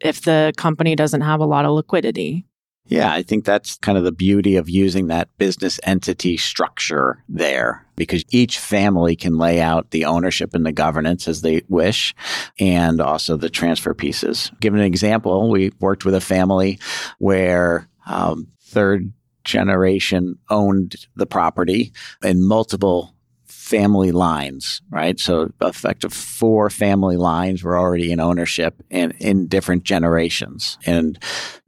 if 0.01 0.23
the 0.23 0.53
company 0.57 0.97
doesn't 0.97 1.21
have 1.21 1.41
a 1.41 1.47
lot 1.47 1.65
of 1.65 1.73
liquidity. 1.73 2.47
Yeah, 2.87 3.13
I 3.13 3.23
think 3.23 3.45
that's 3.45 3.77
kind 3.77 3.97
of 3.97 4.05
the 4.05 4.13
beauty 4.13 4.57
of 4.57 4.69
using 4.69 5.07
that 5.07 5.29
business 5.39 5.79
entity 5.85 6.37
structure 6.37 7.23
there 7.29 7.87
because 7.97 8.25
each 8.31 8.59
family 8.59 9.15
can 9.15 9.39
lay 9.39 9.61
out 9.61 9.93
the 9.93 10.05
ownership 10.05 10.53
and 10.53 10.67
the 10.67 10.73
governance 10.73 11.29
as 11.29 11.43
they 11.43 11.63
wish 11.69 12.15
and 12.59 13.01
also 13.01 13.37
the 13.37 13.49
transfer 13.49 13.95
pieces. 13.95 14.51
Give 14.61 14.75
an 14.75 14.81
example, 14.81 15.49
we 15.49 15.73
worked 15.79 16.05
with 16.05 16.15
a 16.15 16.21
family 16.21 16.81
where 17.19 17.89
um, 18.07 18.49
third 18.61 19.13
generation 19.45 20.39
owned 20.51 20.97
the 21.15 21.27
property 21.27 21.93
in 22.23 22.45
multiple 22.45 23.15
family 23.63 24.11
lines, 24.11 24.83
right? 24.91 25.21
So 25.21 25.53
effective 25.61 26.13
four 26.13 26.69
family 26.69 27.17
lines 27.17 27.63
were 27.63 27.79
already 27.79 28.11
in 28.11 28.19
ownership 28.19 28.83
and 28.91 29.15
in 29.21 29.47
different 29.47 29.85
generations. 29.85 30.79
And 30.85 31.17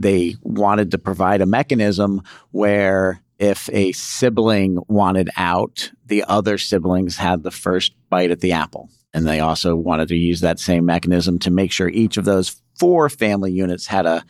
they 0.00 0.34
wanted 0.42 0.90
to 0.90 0.98
provide 0.98 1.40
a 1.40 1.46
mechanism 1.46 2.22
where 2.50 3.22
if 3.38 3.70
a 3.72 3.92
sibling 3.92 4.78
wanted 4.88 5.30
out, 5.36 5.92
the 6.04 6.24
other 6.24 6.58
siblings 6.58 7.16
had 7.16 7.44
the 7.44 7.52
first 7.52 7.92
bite 8.10 8.32
at 8.32 8.40
the 8.40 8.52
apple. 8.52 8.90
And 9.14 9.24
they 9.24 9.38
also 9.38 9.76
wanted 9.76 10.08
to 10.08 10.16
use 10.16 10.40
that 10.40 10.58
same 10.58 10.84
mechanism 10.84 11.38
to 11.38 11.50
make 11.52 11.70
sure 11.70 11.88
each 11.88 12.16
of 12.16 12.24
those 12.24 12.60
four 12.76 13.08
family 13.08 13.52
units 13.52 13.86
had 13.86 14.04
a, 14.04 14.24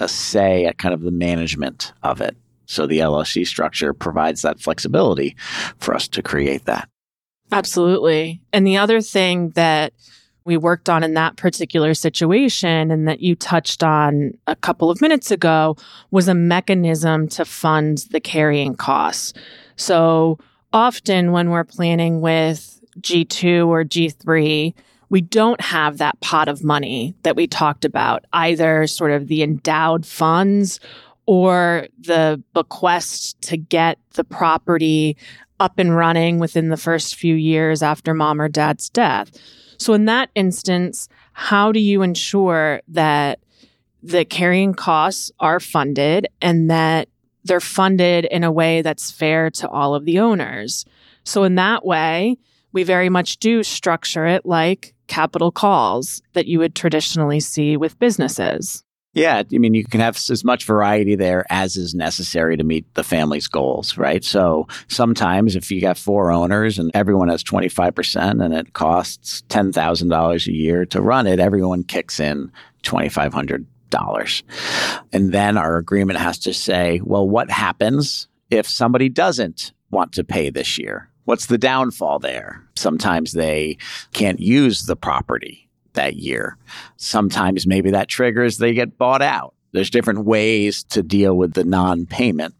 a 0.00 0.08
say 0.08 0.66
at 0.66 0.78
kind 0.78 0.92
of 0.92 1.02
the 1.02 1.12
management 1.12 1.92
of 2.02 2.20
it. 2.20 2.36
So 2.66 2.88
the 2.88 2.98
LLC 2.98 3.46
structure 3.46 3.94
provides 3.94 4.42
that 4.42 4.58
flexibility 4.58 5.36
for 5.78 5.94
us 5.94 6.08
to 6.08 6.22
create 6.22 6.64
that. 6.64 6.88
Absolutely. 7.52 8.40
And 8.52 8.66
the 8.66 8.76
other 8.76 9.00
thing 9.00 9.50
that 9.50 9.92
we 10.44 10.56
worked 10.56 10.88
on 10.88 11.02
in 11.02 11.14
that 11.14 11.36
particular 11.36 11.94
situation 11.94 12.90
and 12.90 13.08
that 13.08 13.20
you 13.20 13.34
touched 13.34 13.82
on 13.82 14.32
a 14.46 14.56
couple 14.56 14.90
of 14.90 15.00
minutes 15.00 15.30
ago 15.30 15.76
was 16.10 16.28
a 16.28 16.34
mechanism 16.34 17.28
to 17.28 17.44
fund 17.44 18.06
the 18.10 18.20
carrying 18.20 18.74
costs. 18.74 19.32
So 19.76 20.38
often 20.72 21.32
when 21.32 21.50
we're 21.50 21.64
planning 21.64 22.20
with 22.20 22.80
G2 23.00 23.66
or 23.66 23.84
G3, 23.84 24.74
we 25.08 25.20
don't 25.20 25.60
have 25.60 25.98
that 25.98 26.20
pot 26.20 26.48
of 26.48 26.64
money 26.64 27.14
that 27.22 27.36
we 27.36 27.46
talked 27.46 27.84
about, 27.84 28.24
either 28.32 28.86
sort 28.86 29.12
of 29.12 29.28
the 29.28 29.42
endowed 29.42 30.04
funds 30.04 30.80
or 31.26 31.86
the 32.00 32.42
bequest 32.52 33.40
to 33.42 33.56
get 33.56 33.98
the 34.14 34.24
property 34.24 35.16
up 35.60 35.78
and 35.78 35.96
running 35.96 36.38
within 36.38 36.68
the 36.68 36.76
first 36.76 37.14
few 37.14 37.34
years 37.34 37.82
after 37.82 38.14
mom 38.14 38.40
or 38.40 38.48
dad's 38.48 38.88
death. 38.90 39.30
So, 39.78 39.92
in 39.92 40.04
that 40.06 40.30
instance, 40.34 41.08
how 41.32 41.72
do 41.72 41.80
you 41.80 42.02
ensure 42.02 42.80
that 42.88 43.40
the 44.02 44.24
carrying 44.24 44.74
costs 44.74 45.30
are 45.40 45.60
funded 45.60 46.28
and 46.40 46.70
that 46.70 47.08
they're 47.44 47.60
funded 47.60 48.24
in 48.26 48.44
a 48.44 48.52
way 48.52 48.82
that's 48.82 49.10
fair 49.10 49.50
to 49.50 49.68
all 49.68 49.94
of 49.94 50.04
the 50.04 50.18
owners? 50.20 50.84
So, 51.24 51.44
in 51.44 51.56
that 51.56 51.84
way, 51.84 52.36
we 52.72 52.82
very 52.82 53.08
much 53.08 53.38
do 53.38 53.62
structure 53.62 54.26
it 54.26 54.44
like 54.44 54.94
capital 55.06 55.50
calls 55.50 56.22
that 56.32 56.46
you 56.46 56.58
would 56.58 56.74
traditionally 56.74 57.40
see 57.40 57.76
with 57.76 57.98
businesses. 57.98 58.83
Yeah, 59.14 59.44
I 59.52 59.58
mean, 59.58 59.74
you 59.74 59.84
can 59.84 60.00
have 60.00 60.16
as 60.28 60.44
much 60.44 60.64
variety 60.64 61.14
there 61.14 61.46
as 61.48 61.76
is 61.76 61.94
necessary 61.94 62.56
to 62.56 62.64
meet 62.64 62.92
the 62.94 63.04
family's 63.04 63.46
goals, 63.46 63.96
right? 63.96 64.24
So 64.24 64.66
sometimes 64.88 65.54
if 65.54 65.70
you 65.70 65.80
got 65.80 65.96
four 65.96 66.32
owners 66.32 66.80
and 66.80 66.90
everyone 66.94 67.28
has 67.28 67.44
25% 67.44 68.44
and 68.44 68.52
it 68.52 68.72
costs 68.72 69.44
$10,000 69.48 70.46
a 70.46 70.52
year 70.52 70.84
to 70.86 71.00
run 71.00 71.28
it, 71.28 71.38
everyone 71.38 71.84
kicks 71.84 72.18
in 72.18 72.50
2500 72.82 73.66
dollars. 73.90 74.42
And 75.12 75.30
then 75.30 75.56
our 75.56 75.76
agreement 75.76 76.18
has 76.18 76.38
to 76.40 76.52
say, 76.52 77.00
well, 77.04 77.28
what 77.28 77.48
happens 77.48 78.26
if 78.50 78.66
somebody 78.68 79.08
doesn't 79.08 79.72
want 79.90 80.12
to 80.14 80.24
pay 80.24 80.50
this 80.50 80.78
year? 80.78 81.08
What's 81.26 81.46
the 81.46 81.58
downfall 81.58 82.18
there? 82.18 82.66
Sometimes 82.74 83.32
they 83.32 83.78
can't 84.12 84.40
use 84.40 84.86
the 84.86 84.96
property 84.96 85.64
that 85.94 86.16
year. 86.16 86.56
Sometimes 86.96 87.66
maybe 87.66 87.90
that 87.90 88.08
triggers 88.08 88.58
they 88.58 88.74
get 88.74 88.98
bought 88.98 89.22
out. 89.22 89.54
There's 89.72 89.90
different 89.90 90.24
ways 90.24 90.84
to 90.84 91.02
deal 91.02 91.36
with 91.36 91.54
the 91.54 91.64
non 91.64 92.06
payment. 92.06 92.54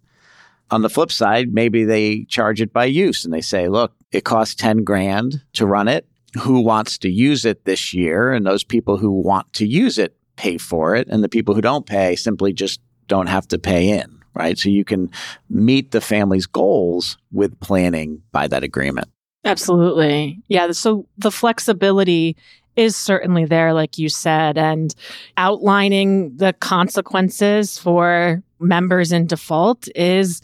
On 0.71 0.83
the 0.83 0.91
flip 0.91 1.13
side, 1.13 1.53
maybe 1.53 1.85
they 1.85 2.25
charge 2.25 2.61
it 2.61 2.73
by 2.73 2.87
use 2.87 3.25
and 3.25 3.33
they 3.33 3.41
say, 3.41 3.69
look, 3.69 3.95
it 4.11 4.25
costs 4.25 4.55
10 4.57 4.83
grand 4.83 5.43
to 5.53 5.67
run 5.67 5.87
it. 5.89 6.09
Who 6.41 6.61
wants 6.61 6.99
to 6.99 7.11
use 7.11 7.45
it 7.45 7.65
this 7.65 7.95
year? 7.95 8.33
And 8.33 8.45
those 8.45 8.65
people 8.65 8.97
who 8.97 9.11
want 9.13 9.53
to 9.55 9.67
use 9.67 9.99
it 9.99 10.17
pay 10.37 10.59
for 10.59 10.97
it. 10.97 11.07
And 11.09 11.23
the 11.23 11.29
people 11.29 11.55
who 11.55 11.61
don't 11.61 11.87
pay 11.87 12.17
simply 12.17 12.53
just 12.53 12.81
don't 13.07 13.29
have 13.29 13.47
to 13.49 13.59
pay 13.59 13.91
in, 13.91 14.21
right? 14.35 14.59
So 14.59 14.69
you 14.69 14.85
can 14.85 15.11
meet 15.49 15.93
the 15.93 16.01
family's 16.01 16.47
goals 16.47 17.19
with 17.31 17.61
planning 17.61 18.23
by 18.33 18.49
that 18.49 18.65
agreement. 18.65 19.09
Absolutely. 19.45 20.43
Yeah. 20.49 20.71
So 20.73 21.07
the 21.19 21.31
flexibility 21.31 22.37
is 22.77 22.97
certainly 22.97 23.45
there, 23.45 23.73
like 23.73 23.99
you 23.99 24.09
said, 24.09 24.59
and 24.59 24.95
outlining 25.37 26.37
the 26.37 26.53
consequences 26.55 27.79
for 27.79 28.43
members 28.59 29.13
in 29.13 29.27
default 29.27 29.89
is 29.95 30.41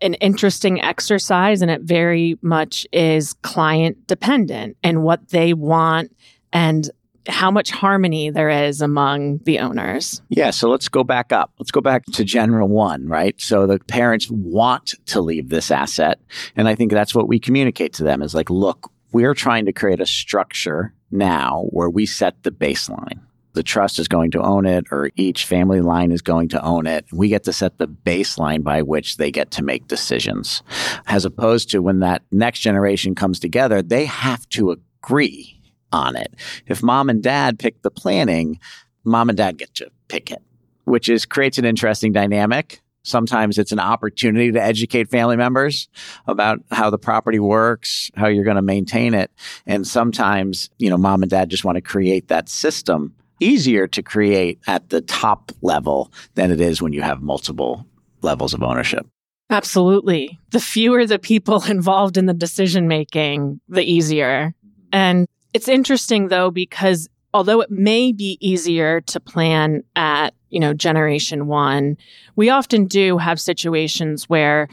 an 0.00 0.14
interesting 0.14 0.82
exercise 0.82 1.62
and 1.62 1.70
it 1.70 1.82
very 1.82 2.38
much 2.42 2.86
is 2.92 3.34
client 3.42 4.06
dependent 4.06 4.76
and 4.82 5.02
what 5.02 5.28
they 5.28 5.54
want 5.54 6.14
and 6.52 6.90
how 7.28 7.50
much 7.50 7.70
harmony 7.70 8.30
there 8.30 8.50
is 8.50 8.80
among 8.80 9.38
the 9.44 9.60
owners. 9.60 10.20
Yeah, 10.28 10.50
so 10.50 10.68
let's 10.68 10.88
go 10.88 11.04
back 11.04 11.32
up. 11.32 11.52
Let's 11.58 11.70
go 11.70 11.80
back 11.80 12.04
to 12.06 12.24
general 12.24 12.68
one, 12.68 13.06
right? 13.06 13.40
So 13.40 13.66
the 13.66 13.78
parents 13.78 14.28
want 14.28 14.94
to 15.06 15.20
leave 15.20 15.48
this 15.48 15.70
asset. 15.70 16.18
And 16.56 16.68
I 16.68 16.74
think 16.74 16.90
that's 16.90 17.14
what 17.14 17.28
we 17.28 17.38
communicate 17.38 17.92
to 17.94 18.04
them 18.04 18.22
is 18.22 18.34
like, 18.34 18.50
look, 18.50 18.90
we're 19.12 19.34
trying 19.34 19.66
to 19.66 19.72
create 19.72 20.00
a 20.00 20.06
structure 20.06 20.92
now 21.12 21.66
where 21.70 21.90
we 21.90 22.06
set 22.06 22.42
the 22.42 22.50
baseline. 22.50 23.20
The 23.54 23.62
trust 23.62 23.98
is 23.98 24.08
going 24.08 24.30
to 24.30 24.40
own 24.40 24.64
it, 24.64 24.86
or 24.90 25.10
each 25.14 25.44
family 25.44 25.82
line 25.82 26.10
is 26.10 26.22
going 26.22 26.48
to 26.50 26.64
own 26.64 26.86
it. 26.86 27.04
We 27.12 27.28
get 27.28 27.44
to 27.44 27.52
set 27.52 27.76
the 27.76 27.86
baseline 27.86 28.62
by 28.62 28.80
which 28.80 29.18
they 29.18 29.30
get 29.30 29.50
to 29.52 29.62
make 29.62 29.88
decisions. 29.88 30.62
As 31.06 31.26
opposed 31.26 31.70
to 31.70 31.82
when 31.82 32.00
that 32.00 32.22
next 32.32 32.60
generation 32.60 33.14
comes 33.14 33.38
together, 33.38 33.82
they 33.82 34.06
have 34.06 34.48
to 34.50 34.70
agree 34.70 35.60
on 35.92 36.16
it. 36.16 36.34
If 36.66 36.82
mom 36.82 37.10
and 37.10 37.22
dad 37.22 37.58
pick 37.58 37.82
the 37.82 37.90
planning, 37.90 38.58
mom 39.04 39.28
and 39.28 39.36
dad 39.36 39.58
get 39.58 39.74
to 39.74 39.90
pick 40.08 40.30
it, 40.30 40.42
which 40.84 41.10
is 41.10 41.26
creates 41.26 41.58
an 41.58 41.66
interesting 41.66 42.12
dynamic 42.12 42.80
Sometimes 43.02 43.58
it's 43.58 43.72
an 43.72 43.80
opportunity 43.80 44.52
to 44.52 44.62
educate 44.62 45.10
family 45.10 45.36
members 45.36 45.88
about 46.26 46.60
how 46.70 46.90
the 46.90 46.98
property 46.98 47.38
works, 47.38 48.10
how 48.14 48.28
you're 48.28 48.44
going 48.44 48.56
to 48.56 48.62
maintain 48.62 49.14
it. 49.14 49.30
And 49.66 49.86
sometimes, 49.86 50.70
you 50.78 50.88
know, 50.88 50.96
mom 50.96 51.22
and 51.22 51.30
dad 51.30 51.50
just 51.50 51.64
want 51.64 51.76
to 51.76 51.82
create 51.82 52.28
that 52.28 52.48
system 52.48 53.14
easier 53.40 53.86
to 53.88 54.02
create 54.02 54.60
at 54.66 54.88
the 54.90 55.00
top 55.00 55.52
level 55.62 56.12
than 56.34 56.50
it 56.50 56.60
is 56.60 56.80
when 56.80 56.92
you 56.92 57.02
have 57.02 57.22
multiple 57.22 57.86
levels 58.22 58.54
of 58.54 58.62
ownership. 58.62 59.06
Absolutely. 59.50 60.38
The 60.50 60.60
fewer 60.60 61.06
the 61.06 61.18
people 61.18 61.62
involved 61.68 62.16
in 62.16 62.26
the 62.26 62.34
decision 62.34 62.88
making, 62.88 63.60
the 63.68 63.82
easier. 63.82 64.54
Mm-hmm. 64.64 64.88
And 64.92 65.28
it's 65.52 65.68
interesting 65.68 66.28
though, 66.28 66.50
because 66.50 67.08
although 67.34 67.60
it 67.60 67.70
may 67.70 68.12
be 68.12 68.38
easier 68.40 69.00
to 69.02 69.20
plan 69.20 69.82
at, 69.96 70.34
you 70.50 70.60
know, 70.60 70.74
generation 70.74 71.46
one, 71.46 71.96
we 72.36 72.50
often 72.50 72.86
do 72.86 73.18
have 73.18 73.40
situations 73.40 74.28
where 74.28 74.68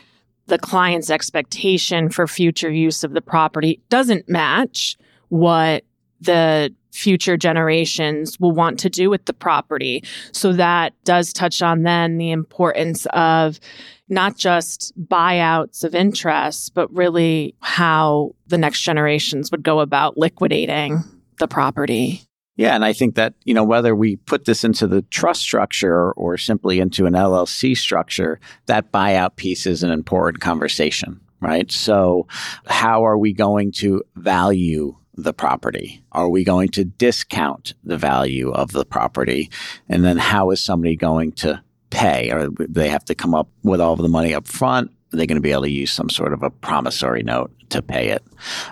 the 0.48 0.60
client's 0.60 1.10
expectation 1.10 2.10
for 2.10 2.28
future 2.28 2.72
use 2.72 3.04
of 3.04 3.14
the 3.14 3.22
property 3.22 3.80
doesn't 3.90 4.28
match 4.28 4.98
what 5.30 5.84
the 6.22 6.74
future 6.92 7.38
generations 7.38 8.40
will 8.40 8.52
want 8.52 8.80
to 8.80 8.90
do 8.90 9.10
with 9.10 9.26
the 9.26 9.34
property. 9.34 10.04
So 10.32 10.54
that 10.54 10.94
does 11.04 11.32
touch 11.32 11.62
on 11.62 11.84
then 11.84 12.18
the 12.18 12.32
importance 12.32 13.06
of 13.14 13.60
not 14.10 14.36
just 14.36 14.92
buyouts 15.00 15.84
of 15.84 15.94
interest, 15.94 16.74
but 16.74 16.94
really 16.94 17.56
how 17.62 18.36
the 18.48 18.58
next 18.58 18.82
generations 18.82 19.52
would 19.52 19.64
go 19.64 19.80
about 19.80 20.18
liquidating 20.18 21.04
the 21.38 21.48
property. 21.48 22.24
Yeah, 22.60 22.76
and 22.76 22.84
I 22.84 22.92
think 22.92 23.16
that, 23.16 23.36
you 23.46 23.54
know, 23.54 23.64
whether 23.64 23.96
we 23.96 24.18
put 24.18 24.44
this 24.44 24.66
into 24.66 24.86
the 24.86 25.02
trust 25.04 25.40
structure 25.40 26.12
or 26.12 26.36
simply 26.38 26.82
into 26.82 27.06
an 27.06 27.14
LLC 27.14 27.78
structure, 27.78 28.38
that 28.66 28.92
buyout 28.92 29.38
piece 29.38 29.66
is 29.66 29.82
an 29.82 29.92
important 29.92 30.42
conversation, 30.42 31.22
right? 31.40 31.72
So, 31.72 32.28
how 32.66 33.06
are 33.06 33.18
we 33.18 33.32
going 33.32 33.72
to 33.78 34.04
value 34.18 34.98
the 35.14 35.32
property? 35.32 36.04
Are 36.12 36.28
we 36.28 36.44
going 36.44 36.68
to 36.72 36.84
discount 36.84 37.76
the 37.86 37.96
value 37.96 38.52
of 38.52 38.74
the 38.74 38.84
property? 38.84 39.50
And 39.88 40.04
then 40.04 40.18
how 40.18 40.50
is 40.50 40.62
somebody 40.62 40.98
going 40.98 41.32
to 41.44 41.64
pay? 41.92 42.30
Or 42.30 42.50
they 42.60 42.90
have 42.90 43.06
to 43.06 43.16
come 43.16 43.34
up 43.34 43.48
with 43.64 43.80
all 43.80 43.94
of 43.94 44.00
the 44.00 44.10
money 44.10 44.34
up 44.34 44.48
front? 44.48 44.92
Are 45.14 45.18
they 45.18 45.28
going 45.28 45.38
to 45.38 45.42
be 45.42 45.54
able 45.54 45.62
to 45.62 45.72
use 45.72 45.94
some 45.94 46.10
sort 46.10 46.34
of 46.34 46.44
a 46.44 46.50
promissory 46.50 47.24
note 47.24 47.54
to 47.70 47.82
pay 47.82 48.10
it? 48.10 48.24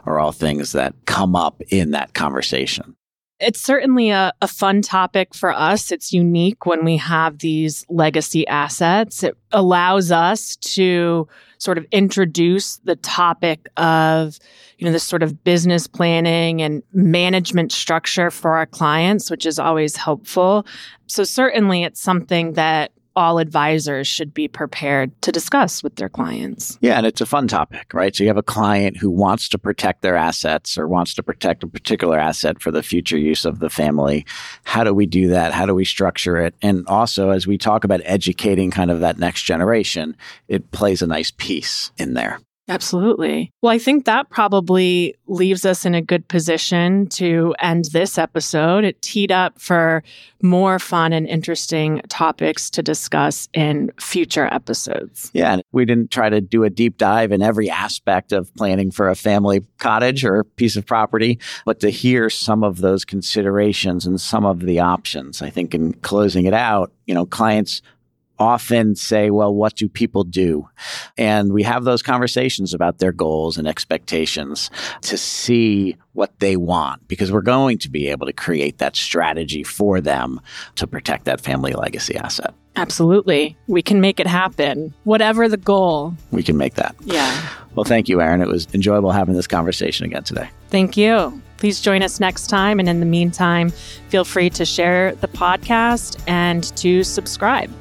Or 0.05 0.19
all 0.19 0.33
things 0.33 0.73
that 0.73 0.93
come 1.05 1.37
up 1.37 1.61
in 1.69 1.91
that 1.91 2.13
conversation. 2.13 2.96
It's 3.39 3.61
certainly 3.61 4.09
a, 4.09 4.33
a 4.41 4.47
fun 4.47 4.81
topic 4.81 5.35
for 5.35 5.51
us. 5.51 5.91
It's 5.91 6.11
unique 6.11 6.65
when 6.65 6.83
we 6.83 6.97
have 6.97 7.37
these 7.37 7.85
legacy 7.87 8.47
assets. 8.47 9.21
It 9.21 9.37
allows 9.51 10.11
us 10.11 10.55
to 10.55 11.27
sort 11.59 11.77
of 11.77 11.85
introduce 11.91 12.77
the 12.77 12.95
topic 12.95 13.67
of, 13.77 14.39
you 14.77 14.85
know, 14.85 14.91
this 14.91 15.03
sort 15.03 15.21
of 15.21 15.43
business 15.43 15.85
planning 15.85 16.61
and 16.61 16.81
management 16.93 17.71
structure 17.71 18.31
for 18.31 18.55
our 18.55 18.65
clients, 18.65 19.29
which 19.29 19.45
is 19.45 19.59
always 19.59 19.95
helpful. 19.95 20.65
So 21.05 21.23
certainly 21.23 21.83
it's 21.83 22.01
something 22.01 22.53
that 22.53 22.91
all 23.17 23.39
advisors 23.39 24.07
should 24.07 24.31
be 24.31 24.47
prepared 24.47 25.19
to 25.23 25.31
discuss 25.31 25.81
with 25.81 25.95
their 25.95 26.07
clients. 26.07 26.77
Yeah, 26.81 26.97
and 26.97 27.05
it's 27.07 27.19
a 27.19 27.25
fun 27.25 27.47
topic, 27.47 27.91
right? 27.91 28.15
So 28.15 28.23
you 28.23 28.29
have 28.29 28.37
a 28.37 28.43
client 28.43 28.95
who 28.95 29.09
wants 29.09 29.49
to 29.49 29.57
protect 29.57 30.03
their 30.03 30.15
assets 30.15 30.77
or 30.77 30.87
wants 30.87 31.15
to 31.15 31.23
protect 31.23 31.63
a 31.63 31.67
particular 31.67 32.19
asset 32.19 32.61
for 32.61 32.69
the 32.69 32.83
future 32.83 33.17
use 33.17 33.43
of 33.43 33.57
the 33.57 33.71
family. 33.71 34.23
How 34.65 34.83
do 34.83 34.93
we 34.93 35.07
do 35.07 35.29
that? 35.29 35.51
How 35.51 35.65
do 35.65 35.73
we 35.73 35.83
structure 35.83 36.37
it? 36.37 36.53
And 36.61 36.85
also, 36.87 37.31
as 37.31 37.47
we 37.47 37.57
talk 37.57 37.83
about 37.83 38.01
educating 38.05 38.69
kind 38.69 38.91
of 38.91 38.99
that 38.99 39.17
next 39.17 39.43
generation, 39.43 40.15
it 40.47 40.69
plays 40.69 41.01
a 41.01 41.07
nice 41.07 41.31
piece 41.31 41.91
in 41.97 42.13
there. 42.13 42.39
Absolutely. 42.69 43.51
Well, 43.61 43.71
I 43.71 43.79
think 43.79 44.05
that 44.05 44.29
probably 44.29 45.15
leaves 45.27 45.65
us 45.65 45.85
in 45.85 45.95
a 45.95 46.01
good 46.01 46.27
position 46.27 47.07
to 47.07 47.55
end 47.59 47.85
this 47.85 48.17
episode. 48.17 48.83
It 48.83 49.01
teed 49.01 49.31
up 49.31 49.59
for 49.59 50.03
more 50.41 50.77
fun 50.77 51.13
and 51.13 51.27
interesting 51.27 52.01
topics 52.09 52.69
to 52.71 52.83
discuss 52.83 53.47
in 53.53 53.91
future 53.99 54.47
episodes. 54.51 55.31
Yeah, 55.33 55.57
we 55.71 55.85
didn't 55.85 56.11
try 56.11 56.29
to 56.29 56.41
do 56.41 56.63
a 56.63 56.69
deep 56.69 56.97
dive 56.97 57.31
in 57.31 57.41
every 57.41 57.69
aspect 57.69 58.31
of 58.33 58.53
planning 58.55 58.91
for 58.91 59.09
a 59.09 59.15
family 59.15 59.65
cottage 59.77 60.25
or 60.25 60.43
piece 60.43 60.75
of 60.75 60.85
property, 60.85 61.39
but 61.65 61.79
to 61.79 61.89
hear 61.89 62.29
some 62.29 62.63
of 62.63 62.81
those 62.81 63.05
considerations 63.05 64.05
and 64.05 64.19
some 64.19 64.45
of 64.45 64.59
the 64.59 64.79
options. 64.79 65.41
I 65.41 65.49
think 65.49 65.73
in 65.73 65.93
closing 65.93 66.45
it 66.45 66.53
out, 66.53 66.91
you 67.05 67.13
know, 67.13 67.25
clients 67.25 67.81
often 68.39 68.95
say, 68.95 69.29
well, 69.29 69.53
what 69.53 69.75
do 69.75 69.87
people 69.89 70.23
do? 70.23 70.67
And 71.17 71.53
we 71.53 71.63
have 71.63 71.83
those 71.83 72.01
conversations 72.01 72.73
about 72.73 72.99
their 72.99 73.11
goals 73.11 73.57
and 73.57 73.67
expectations 73.67 74.69
to 75.01 75.17
see 75.17 75.97
what 76.13 76.39
they 76.39 76.55
want 76.55 77.07
because 77.07 77.31
we're 77.31 77.41
going 77.41 77.77
to 77.77 77.89
be 77.89 78.07
able 78.07 78.25
to 78.25 78.33
create 78.33 78.79
that 78.79 78.95
strategy 78.95 79.63
for 79.63 80.01
them 80.01 80.39
to 80.75 80.87
protect 80.87 81.25
that 81.25 81.41
family 81.41 81.73
legacy 81.73 82.15
asset. 82.15 82.53
Absolutely. 82.75 83.57
We 83.67 83.81
can 83.81 84.01
make 84.01 84.19
it 84.19 84.27
happen. 84.27 84.93
Whatever 85.03 85.49
the 85.49 85.57
goal, 85.57 86.13
we 86.31 86.43
can 86.43 86.57
make 86.57 86.75
that. 86.75 86.95
Yeah. 87.03 87.49
Well, 87.75 87.83
thank 87.83 88.07
you, 88.07 88.21
Erin. 88.21 88.41
It 88.41 88.47
was 88.47 88.67
enjoyable 88.73 89.11
having 89.11 89.35
this 89.35 89.47
conversation 89.47 90.05
again 90.05 90.23
today. 90.23 90.49
Thank 90.69 90.97
you. 90.97 91.41
Please 91.57 91.81
join 91.81 92.03
us 92.03 92.19
next 92.19 92.47
time. 92.47 92.79
And 92.79 92.87
in 92.87 92.99
the 92.99 93.05
meantime, 93.05 93.69
feel 94.09 94.23
free 94.23 94.49
to 94.51 94.65
share 94.65 95.15
the 95.15 95.27
podcast 95.27 96.21
and 96.27 96.63
to 96.77 97.03
subscribe. 97.03 97.71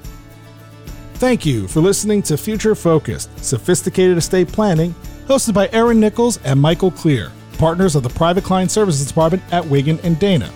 Thank 1.17 1.47
you 1.47 1.67
for 1.67 1.81
listening 1.81 2.21
to 2.25 2.37
Future 2.37 2.75
Focused 2.75 3.31
Sophisticated 3.43 4.19
Estate 4.19 4.49
Planning, 4.49 4.95
hosted 5.27 5.55
by 5.55 5.71
Erin 5.73 5.99
Nicholls 5.99 6.39
and 6.45 6.61
Michael 6.61 6.91
Clear, 6.91 7.33
partners 7.57 7.97
of 7.97 8.03
the 8.03 8.11
Private 8.11 8.45
Client 8.45 8.71
Services 8.71 9.07
Department 9.07 9.43
at 9.51 9.65
Wiggin 9.65 9.99
and 10.01 10.19
Dana. 10.19 10.51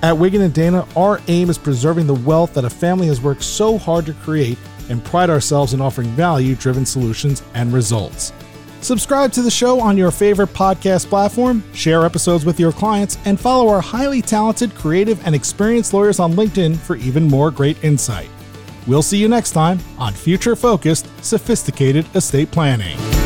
At 0.00 0.16
Wiggin 0.16 0.40
and 0.40 0.54
Dana, 0.54 0.88
our 0.96 1.20
aim 1.28 1.50
is 1.50 1.58
preserving 1.58 2.06
the 2.06 2.14
wealth 2.14 2.54
that 2.54 2.64
a 2.64 2.70
family 2.70 3.06
has 3.08 3.20
worked 3.20 3.42
so 3.42 3.76
hard 3.76 4.06
to 4.06 4.14
create 4.14 4.56
and 4.88 5.04
pride 5.04 5.28
ourselves 5.28 5.74
in 5.74 5.82
offering 5.82 6.08
value 6.12 6.54
driven 6.54 6.86
solutions 6.86 7.42
and 7.52 7.70
results. 7.74 8.32
Subscribe 8.80 9.30
to 9.32 9.42
the 9.42 9.50
show 9.50 9.78
on 9.78 9.98
your 9.98 10.10
favorite 10.10 10.54
podcast 10.54 11.08
platform, 11.08 11.62
share 11.74 12.06
episodes 12.06 12.46
with 12.46 12.58
your 12.58 12.72
clients, 12.72 13.18
and 13.26 13.38
follow 13.38 13.68
our 13.68 13.82
highly 13.82 14.22
talented, 14.22 14.74
creative, 14.74 15.22
and 15.26 15.34
experienced 15.34 15.92
lawyers 15.92 16.18
on 16.18 16.32
LinkedIn 16.32 16.78
for 16.78 16.96
even 16.96 17.24
more 17.24 17.50
great 17.50 17.84
insight. 17.84 18.30
We'll 18.86 19.02
see 19.02 19.18
you 19.18 19.28
next 19.28 19.52
time 19.52 19.78
on 19.98 20.14
Future 20.14 20.56
Focused 20.56 21.08
Sophisticated 21.24 22.06
Estate 22.14 22.50
Planning. 22.50 23.17